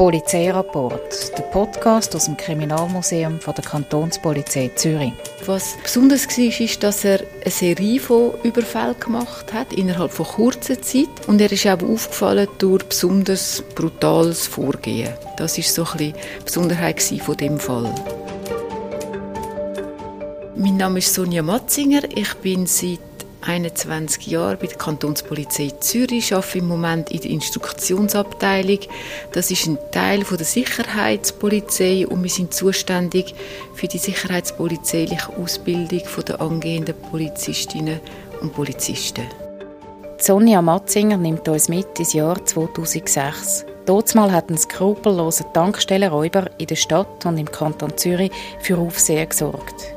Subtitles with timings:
[0.00, 5.12] Polizeirapport, der Podcast aus dem Kriminalmuseum von der Kantonspolizei Zürich.
[5.44, 10.80] Was besonders war, ist, dass er eine Serie von Überfällen gemacht hat, innerhalb von kurzer
[10.80, 11.10] Zeit.
[11.26, 15.12] Und er ist auch aufgefallen durch besonders brutales Vorgehen.
[15.36, 16.14] Das ist so ein die
[16.46, 17.94] Besonderheit von dem Fall.
[20.56, 22.04] Mein Name ist Sonja Matzinger.
[22.14, 23.00] Ich bin seit
[23.42, 28.80] 21 Jahre bei der Kantonspolizei Zürich, arbeite im Moment in der Instruktionsabteilung.
[29.32, 33.34] Das ist ein Teil von der Sicherheitspolizei und wir sind zuständig
[33.74, 38.00] für die sicherheitspolizeiliche Ausbildung der angehenden Polizistinnen
[38.40, 39.24] und Polizisten.
[40.18, 43.64] Sonja Matzinger nimmt uns mit ins Jahr 2006.
[43.86, 49.94] Dortmal hat ein skrupelloser Tankstellenräuber in der Stadt und im Kanton Zürich für Aufsehen gesorgt.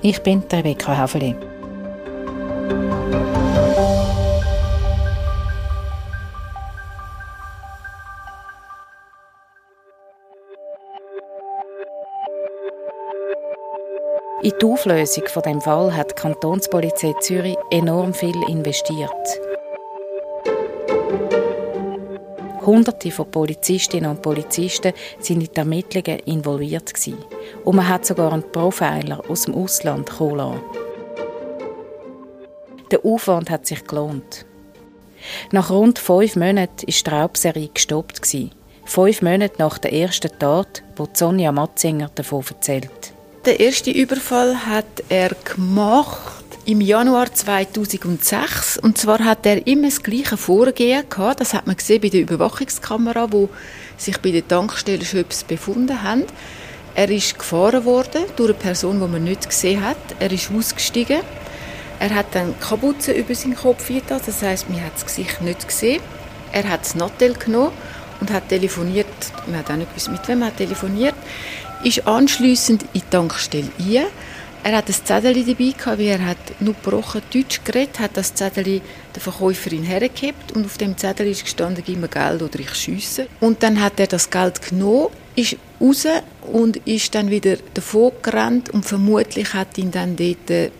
[0.00, 1.36] Ich bin Rebecca Haveli.
[14.44, 19.10] In die Auflösung von dem Fall hat die Kantonspolizei Zürich enorm viel investiert.
[22.60, 27.24] Hunderte von Polizistinnen und Polizisten sind in die Ermittlungen involviert gewesen.
[27.64, 30.60] und man hat sogar einen Profiler aus dem Ausland kommen.
[32.90, 34.44] Der Aufwand hat sich gelohnt.
[35.52, 38.20] Nach rund fünf Monaten ist die Raubserie gestoppt
[38.86, 42.90] Fünf Monate nach der ersten Tat, wo Sonja Matzinger davon erzählt.
[43.46, 50.02] Den ersten Überfall hat er gemacht im Januar 2006 und zwar hat er immer das
[50.02, 51.40] gleiche Vorgehen gehabt.
[51.40, 53.48] Das hat man gesehen bei der Überwachungskamera, wo
[53.96, 56.24] sich bei der Tankstelle Schöps befunden haben.
[56.94, 59.96] Er ist gefahren worden durch eine Person, die man nicht gesehen hat.
[60.20, 61.20] Er ist ausgestiegen.
[62.00, 65.66] Er hat dann Kapuze über seinen Kopf getan, das heißt, man hat das Gesicht nicht
[65.66, 66.02] gesehen.
[66.52, 67.72] Er hat das Nattel genommen
[68.20, 69.06] und hat telefoniert.
[69.46, 71.14] Man hat auch nicht gewusst, mit wem er telefoniert
[71.84, 74.06] ist anschliessend in die Tankstelle ein.
[74.62, 78.34] Er hat ein Zettel dabei gehabt, wie er hat nur gebrochen Deutsch geredet, hat das
[78.34, 78.80] Zettel
[79.14, 83.26] der Verkäuferin hergegeben und auf dem Zettel ist gestanden, gib mir Geld oder ich schiesse.
[83.40, 86.06] Und dann hat er das Geld genommen, ist raus
[86.50, 90.72] und ist dann wieder davon gerannt und vermutlich hat ihn dann dort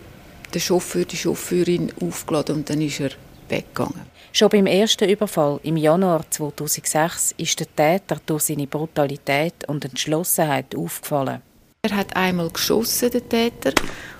[0.55, 3.11] der Chauffeur, die Chauffeurin aufgeladen und dann ist er
[3.49, 4.01] weggegangen.
[4.31, 10.75] Schon beim ersten Überfall im Januar 2006 ist der Täter durch seine Brutalität und Entschlossenheit
[10.75, 11.41] aufgefallen.
[11.83, 13.73] Er hat einmal geschossen, der Täter,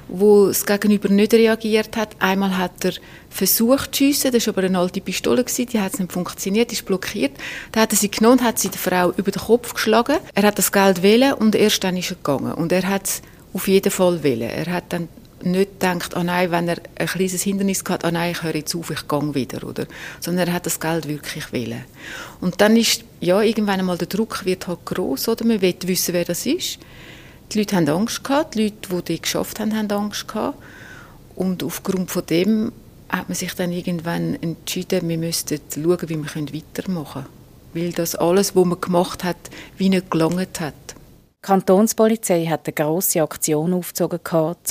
[0.08, 2.16] wo das Gegenüber nicht reagiert hat.
[2.20, 2.94] Einmal hat er
[3.30, 7.32] versucht zu schiessen, das war aber eine alte Pistole, die hat nicht funktioniert, ist blockiert.
[7.72, 10.18] Dann hat er sie genommen und hat sie der Frau über den Kopf geschlagen.
[10.36, 12.54] Er hat das Geld wählen und erst dann ist er gegangen.
[12.54, 13.22] Und er hat es
[13.52, 14.50] auf jeden Fall wählen.
[14.50, 15.10] Er hat dann
[15.46, 18.76] nicht denkt, oh nein, wenn er ein kleines Hindernis hat, oh nein, ich höre jetzt
[18.76, 19.86] auf, ich gehe wieder, oder?
[20.20, 21.86] Sondern er hat das Geld wirklich wählen.
[22.42, 25.46] Und dann ist, ja, irgendwann einmal der Druck wird halt groß, oder?
[25.46, 26.80] Man will wissen, wer das ist.
[27.52, 30.58] Die Leute haben Angst gehabt, die Leute, die das geschafft haben, haben Angst gehabt.
[31.36, 32.72] Und aufgrund von dem
[33.10, 37.36] hat man sich dann irgendwann entschieden, wir müssten schauen, wie wir weitermachen können.
[37.74, 39.38] Weil das alles, was man gemacht hat,
[39.78, 40.74] wie nicht gelangt hat.
[41.46, 44.20] Die Kantonspolizei hat eine grosse Aktion aufgezogen,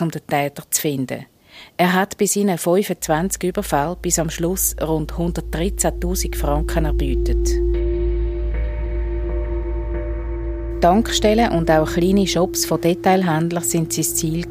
[0.01, 1.25] um den Täter zu finden.
[1.77, 7.49] Er hat bei seinen 25 Überfällen bis am Schluss rund 113.000 Franken erbeutet.
[10.81, 14.45] Tankstellen und auch kleine Shops von Detailhändlern sind sein Ziel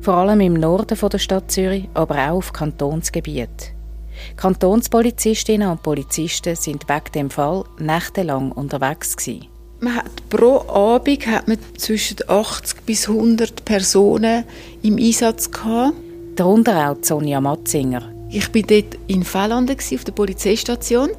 [0.00, 3.74] Vor allem im Norden der Stadt Zürich, aber auch auf Kantonsgebiet.
[4.36, 9.53] Kantonspolizistinnen und Polizisten sind wegen dem Fall nächtelang unterwegs gewesen.
[9.80, 14.44] Man hat pro Abend hat man zwischen 80 bis 100 Personen
[14.82, 15.94] im Einsatz gehabt.
[16.36, 18.10] Darunter auch Sonja Matzinger.
[18.30, 21.10] Ich bin dort in Fellanden auf der Polizeistation.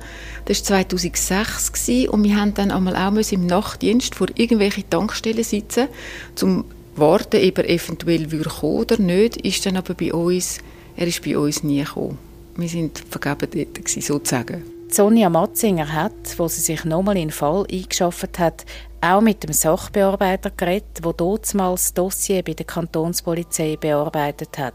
[0.45, 5.87] Das war 2006 und wir haben dann einmal auch im Nachtdienst vor irgendwelchen Tankstellen sitzen,
[6.35, 6.65] zum
[6.97, 9.37] warten, ob er eventuell kommen oder nicht.
[9.37, 10.59] Ist dann aber bei uns,
[10.97, 12.17] er ist bei uns nie gekommen.
[12.57, 14.74] Wir sind vergeben dort sozusagen.
[14.89, 18.65] Sonja Matzinger hat, wo sie sich nochmal in den Fall eingeschafft hat,
[19.01, 24.73] auch mit dem Sachbearbeiter geredet, der damals das Dossier bei der Kantonspolizei bearbeitet hat.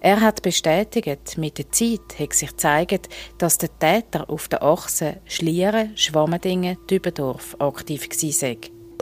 [0.00, 5.18] Er hat bestätigt, mit der Zeit hat sich gezeigt, dass der Täter auf der Achse
[5.24, 8.56] Schlieren, Schwammendingen, Dübendorf aktiv war.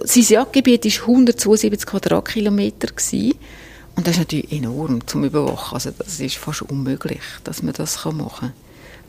[0.04, 2.88] Sein Jagdgebiet war 172 Quadratkilometer.
[3.96, 5.74] Und das ist natürlich enorm zum Überwachen.
[5.74, 8.52] Also das ist fast unmöglich, dass man das machen kann.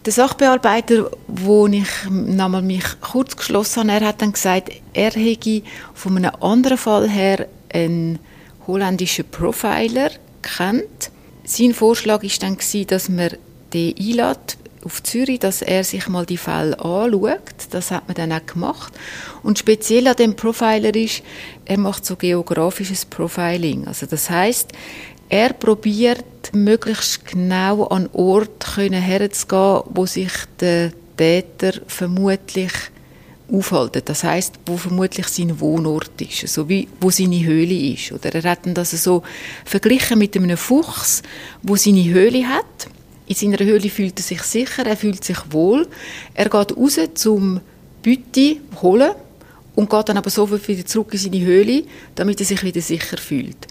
[0.05, 5.61] Der Sachbearbeiter, wo ich nochmal mich kurz geschlossen habe, er hat dann gesagt, er hätte
[5.93, 8.19] von einem anderen Fall her einen
[8.65, 10.11] holländischen Profiler
[10.41, 11.11] kennt.
[11.43, 12.57] Sein Vorschlag war dann,
[12.87, 13.31] dass man
[13.73, 17.67] den einlädt auf Zürich, dass er sich mal die Fälle anschaut.
[17.71, 18.93] Das hat man dann auch gemacht.
[19.43, 21.23] Und speziell an dem Profiler ist,
[21.65, 23.87] er macht so geografisches Profiling.
[23.87, 24.71] Also das heißt,
[25.29, 32.71] er probiert möglichst genau an Ort herzugehen, wo sich der Täter vermutlich
[33.51, 34.01] aufhalten.
[34.05, 38.11] Das heißt, wo vermutlich sein Wohnort ist, so wie wo seine Höhle ist.
[38.11, 39.23] Oder er hat das so
[39.65, 41.21] verglichen mit einem Fuchs,
[41.61, 42.87] wo seine Höhle hat.
[43.29, 45.87] In seiner Höhle fühlt er sich sicher, er fühlt sich wohl.
[46.33, 47.61] Er geht raus zum
[48.03, 49.11] Beute holen
[49.75, 51.83] und geht dann aber sofort wieder zurück in seine Höhle,
[52.15, 53.67] damit er sich wieder sicher fühlt.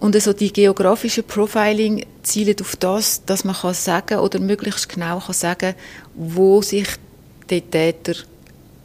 [0.00, 5.20] Und also die geografische Profiling zielt auf das, dass man kann sagen oder möglichst genau
[5.20, 5.76] kann sagen,
[6.16, 6.88] wo sich
[7.50, 8.14] der Täter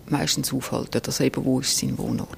[0.06, 1.02] meistens aufhalten.
[1.04, 2.38] Also eben, wo ist sein Wohnort.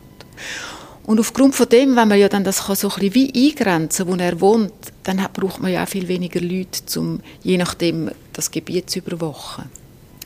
[1.10, 4.08] Und aufgrund von dem, wenn man ja dann das kann so ein bisschen wie eingrenzen
[4.08, 4.72] wo er wohnt,
[5.02, 9.72] dann braucht man ja auch viel weniger Leute, um je nachdem das Gebiet zu überwachen.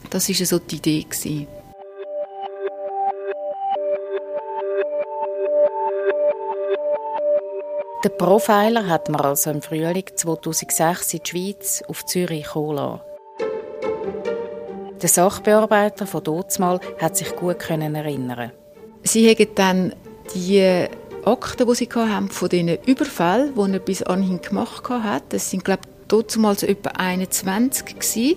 [0.10, 1.04] Das war so die Idee.
[1.04, 1.48] Gewesen.
[8.04, 13.00] Den Profiler hat man also im Frühling 2006 in die Schweiz auf Zürich kommen
[15.02, 18.52] der Sachbearbeiter von Dotsmal hat sich gut können erinnern.
[19.04, 19.94] Sie haben dann
[20.36, 20.88] die
[21.26, 25.66] Akten, die sie haben, von diesen Überfällen, die er bis anhin gemacht hat, das sind
[25.66, 25.90] glaube ich
[26.34, 28.36] damals etwa 21 gewesen,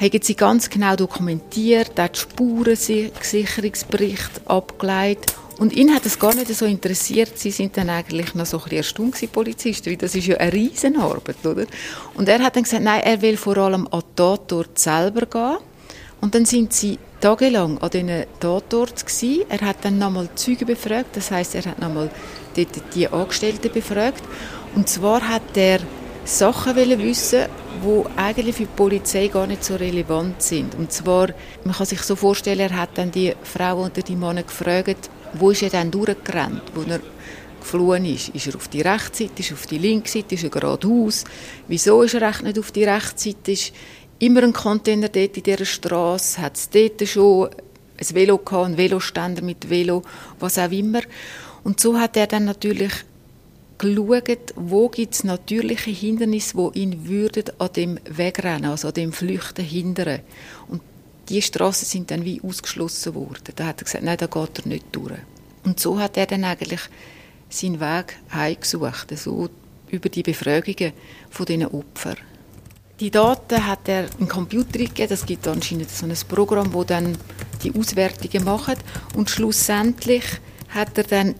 [0.00, 6.64] haben sie ganz genau dokumentiert, die Spurensicherungsbericht abgeleitet und ihn hat es gar nicht so
[6.66, 7.36] interessiert.
[7.36, 10.36] Sie sind dann eigentlich noch so ein bisschen erstaunt gewesen, Polizisten, weil das ist ja
[10.36, 11.66] eine Riesenarbeit, oder?
[12.14, 15.58] Und er hat dann gesagt, nein, er will vor allem an den Tatort selber gehen
[16.20, 19.44] und dann sind sie tagelang an diesen Tatort gewesen.
[19.48, 22.10] Er hat dann nochmal Züge befragt, das heißt, er hat nochmal
[22.56, 24.22] die, die Angestellten befragt.
[24.74, 25.80] Und zwar hat er
[26.24, 27.46] Sachen wissen,
[27.82, 30.74] die eigentlich für die Polizei gar nicht so relevant sind.
[30.74, 31.28] Und zwar,
[31.64, 35.50] man kann sich so vorstellen, er hat dann die Frau oder die Männer gefragt, wo
[35.50, 37.00] ist er dann durchgerannt, wo er
[37.60, 38.28] geflohen ist.
[38.30, 41.24] Ist er auf die rechte Seite, ist er auf die linke Seite, ist er geradeaus?
[41.66, 43.72] Wieso ist er echt nicht auf die rechte Seite?
[44.18, 47.50] Immer ein Container dort in dieser Straße, hat es dort schon
[47.98, 50.02] ein Velo gehabt, ein Veloständer mit Velo,
[50.38, 51.02] was auch immer.
[51.64, 52.92] Und so hat er dann natürlich
[53.78, 59.12] geschaut, wo gibt es natürliche Hindernisse, die ihn würden an dem Wegrennen, also an dem
[59.12, 60.20] Flüchten hindern.
[60.68, 60.82] Und
[61.28, 63.52] die Straßen sind dann wie ausgeschlossen worden.
[63.54, 65.18] Da hat er gesagt, nein, da geht er nicht durch.
[65.64, 66.80] Und so hat er dann eigentlich
[67.50, 69.48] seinen Weg heimgesucht, so
[69.90, 70.92] über die Befragungen
[71.30, 72.16] von diesen Opfern.
[73.00, 75.08] Die Daten hat er im Computer gegeben.
[75.08, 77.16] Das gibt anscheinend so ein Programm, wo dann
[77.62, 78.78] die Auswertungen macht.
[79.14, 80.24] Und schlussendlich
[80.70, 81.36] hat er dann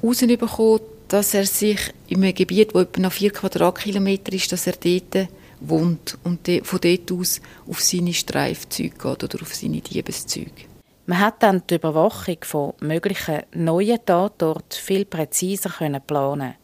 [0.00, 4.74] herausbekommen, dass er sich in einem Gebiet, wo etwa noch vier Quadratkilometer ist, dass er
[4.74, 5.28] dort
[5.58, 10.70] wohnt und von dort aus auf seine Streifzüge geht oder auf seine Diebeszüge.
[11.06, 15.70] Man hat dann die Überwachung von möglichen neuen Tatorten viel präziser
[16.06, 16.54] planen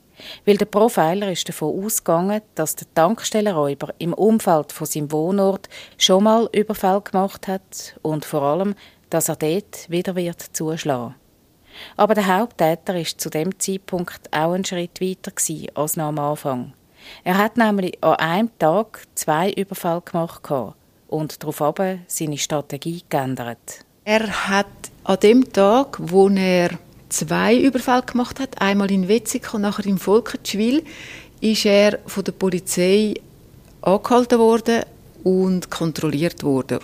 [0.45, 5.69] weil der Profiler ist davon ausgegangen, dass der Tankstellenräuber im Umfeld von seinem Wohnort
[5.99, 8.75] schon mal Überfall gemacht hat und vor allem,
[9.11, 11.15] dass er dort wieder wird zuschlagen.
[11.97, 15.33] Aber der Haupttäter ist zu dem Zeitpunkt auch einen Schritt weiter
[15.75, 16.73] als noch am Anfang.
[17.23, 20.43] Er hat nämlich an einem Tag zwei Überfall gemacht
[21.09, 23.85] und daraufhin seine Strategie geändert.
[24.05, 24.67] Er hat
[25.05, 26.71] an dem Tag, wo er
[27.09, 30.83] zwei Überfälle gemacht hat, einmal in Wetzig und nachher in Volkertschwil,
[31.41, 33.15] ist er von der Polizei
[33.83, 34.83] angehalten worden
[35.23, 36.79] und kontrolliert worden.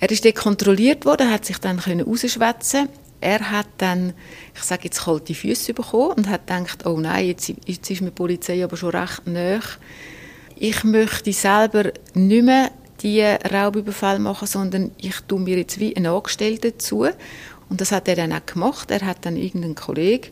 [0.00, 2.88] Er ist dort kontrolliert worden, hat sich dann rausschwätzen
[3.24, 4.12] er hat dann,
[4.54, 8.08] ich sage jetzt, kalte Füße bekommen und hat gedacht, oh nein, jetzt, jetzt ist mir
[8.08, 9.60] die Polizei aber schon recht nah.
[10.56, 12.70] Ich möchte selber nicht mehr
[13.00, 17.06] die Raubüberfall machen, sondern ich tue mir jetzt wie einen Angestellten zu
[17.74, 18.92] und das hat er dann auch gemacht.
[18.92, 20.28] Er hat dann irgendeinen Kollegen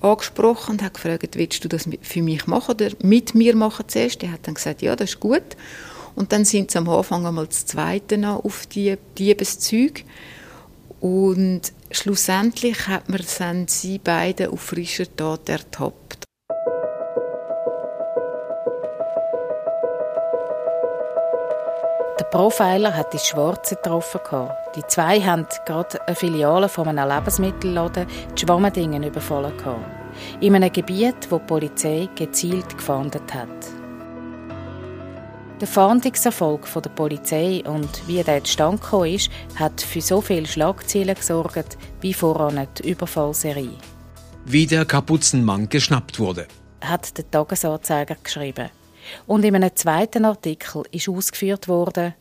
[0.00, 4.22] angesprochen und hat gefragt, willst du das für mich machen oder mit mir machen zuerst?
[4.22, 5.42] Er hat dann gesagt, ja, das ist gut.
[6.14, 10.02] Und dann sind sie am Anfang einmal das Zweite noch auf die Diebeszüge.
[11.00, 16.05] Und schlussendlich hat man sie beide auf frischer Tat ertappt.
[22.18, 24.48] Der Profiler hat die Schwarze getroffen.
[24.74, 29.52] Die zwei haben gerade eine Filiale von einem Lebensmittelladen, die Schwammendingen, überfallen.
[30.40, 33.48] In einem Gebiet, wo die Polizei gezielt gefahndet hat.
[35.60, 41.76] Der Fahndungserfolg der Polizei und wie der zustande ist, hat für so viele Schlagzeilen gesorgt
[42.00, 43.76] wie voran die Überfallserie.
[44.46, 46.46] Wie der Kapuzenmann geschnappt wurde,
[46.80, 48.70] hat der Tagesanzeiger geschrieben.
[49.26, 52.14] Und in einem zweiten Artikel ist ausgeführt worden,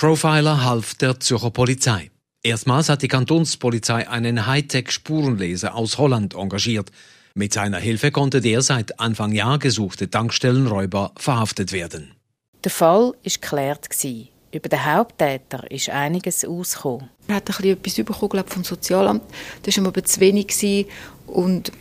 [0.00, 2.10] Profiler half der Zürcher Polizei.
[2.42, 6.90] Erstmals hat die Kantonspolizei einen Hightech-Spurenleser aus Holland engagiert.
[7.34, 12.14] Mit seiner Hilfe konnte der seit Anfang Jahr gesuchte Tankstellenräuber verhaftet werden.
[12.64, 13.88] Der Fall war geklärt.
[14.52, 17.10] Über den Haupttäter ist einiges ausgekommen.
[17.28, 19.22] Er hat ein etwas bekommen, vom Sozialamt.
[19.64, 20.86] Das war ihm aber zu wenig.
[21.26, 21.72] Und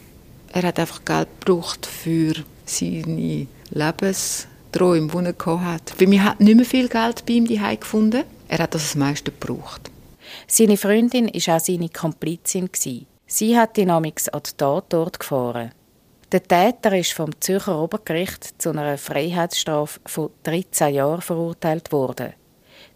[0.51, 2.33] er hat einfach Geld gebraucht für
[2.65, 5.99] seine Lebensträume, die er hatte.
[5.99, 8.23] Weil wir hat nicht mehr viel Geld bei ihm gefunden.
[8.47, 9.91] Er hat das das meiste gebraucht.
[10.47, 12.69] Seine Freundin war auch seine Komplizin.
[13.27, 15.71] Sie hat ihn amix an den Tatort gefahren.
[16.31, 22.33] Der Täter ist vom Zürcher Obergericht zu einer Freiheitsstrafe von 13 Jahren verurteilt worden.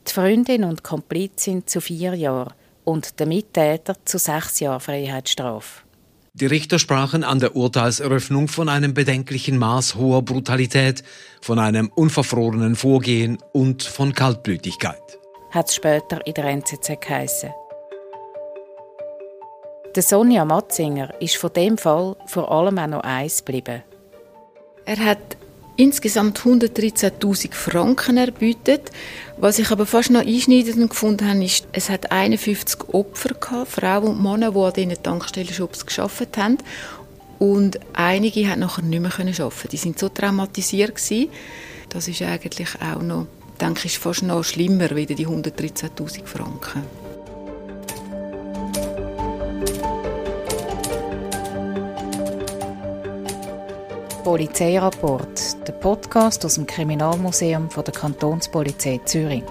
[0.08, 2.54] Die Freundin und Komplizin zu vier Jahren
[2.84, 5.82] und der Mittäter zu sechs Jahren Freiheitsstrafe.
[6.36, 11.04] Die Richter sprachen an der Urteilseröffnung von einem bedenklichen Maß hoher Brutalität,
[11.42, 15.20] von einem unverfrorenen Vorgehen und von Kaltblütigkeit.
[15.52, 17.52] Hat es später in der NZZ geheissen.
[19.96, 23.84] Der Sonja Matzinger ist von dem Fall vor allem auch noch eins geblieben.
[24.86, 25.38] Er hat
[25.76, 28.92] insgesamt 113.000 Franken erbietet.
[29.38, 34.10] Was ich aber fast noch einschneidend gefunden habe, ist, es hat 51 Opfer gehabt, Frauen
[34.10, 36.58] und Männer, die an diesen Tankstellenshops gearbeitet haben.
[37.40, 41.30] Und einige haben nachher nicht mehr arbeiten Die sind so traumatisiert gewesen.
[41.90, 43.28] Das ist eigentlich auch noch,
[43.60, 47.03] denke ich, fast noch schlimmer wie die 113.000 Franken.
[54.24, 59.44] Polizeirapport, der Podcast aus dem Kriminalmuseum der Kantonspolizei Zürich.